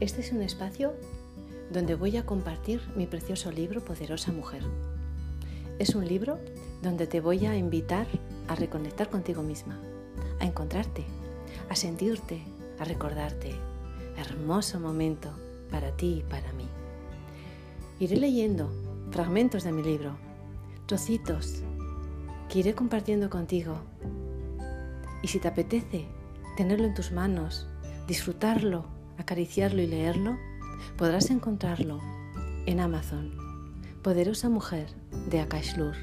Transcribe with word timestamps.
Este 0.00 0.20
es 0.20 0.30
un 0.30 0.42
espacio 0.42 0.92
donde 1.72 1.96
voy 1.96 2.16
a 2.18 2.24
compartir 2.24 2.80
mi 2.94 3.08
precioso 3.08 3.50
libro 3.50 3.84
Poderosa 3.84 4.30
Mujer. 4.30 4.62
Es 5.80 5.96
un 5.96 6.06
libro 6.06 6.38
donde 6.84 7.08
te 7.08 7.20
voy 7.20 7.46
a 7.46 7.56
invitar 7.56 8.06
a 8.46 8.54
reconectar 8.54 9.10
contigo 9.10 9.42
misma, 9.42 9.76
a 10.38 10.44
encontrarte, 10.44 11.04
a 11.68 11.74
sentirte, 11.74 12.40
a 12.78 12.84
recordarte. 12.84 13.56
Hermoso 14.16 14.78
momento 14.78 15.30
para 15.68 15.90
ti 15.96 16.22
y 16.24 16.30
para 16.30 16.52
mí. 16.52 16.68
Iré 17.98 18.18
leyendo 18.18 18.70
fragmentos 19.10 19.64
de 19.64 19.72
mi 19.72 19.82
libro, 19.82 20.16
trocitos 20.86 21.64
que 22.48 22.60
iré 22.60 22.72
compartiendo 22.72 23.30
contigo. 23.30 23.80
Y 25.22 25.26
si 25.26 25.40
te 25.40 25.48
apetece 25.48 26.06
tenerlo 26.56 26.86
en 26.86 26.94
tus 26.94 27.10
manos, 27.10 27.66
disfrutarlo, 28.06 28.97
acariciarlo 29.18 29.82
y 29.82 29.86
leerlo, 29.86 30.38
podrás 30.96 31.30
encontrarlo 31.30 32.00
en 32.66 32.80
Amazon. 32.80 33.32
Poderosa 34.02 34.48
Mujer 34.48 34.88
de 35.28 35.40
Akashlur. 35.40 35.94